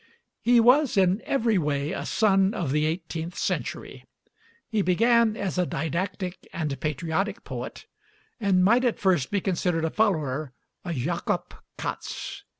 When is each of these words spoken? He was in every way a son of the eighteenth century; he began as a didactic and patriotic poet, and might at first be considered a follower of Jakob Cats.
He 0.41 0.59
was 0.59 0.97
in 0.97 1.21
every 1.25 1.59
way 1.59 1.91
a 1.91 2.07
son 2.07 2.55
of 2.55 2.71
the 2.71 2.87
eighteenth 2.87 3.37
century; 3.37 4.03
he 4.67 4.81
began 4.81 5.37
as 5.37 5.59
a 5.59 5.65
didactic 5.67 6.47
and 6.51 6.79
patriotic 6.79 7.43
poet, 7.43 7.85
and 8.39 8.63
might 8.65 8.83
at 8.83 8.97
first 8.99 9.29
be 9.29 9.41
considered 9.41 9.85
a 9.85 9.91
follower 9.91 10.53
of 10.83 10.95
Jakob 10.95 11.53
Cats. 11.77 12.41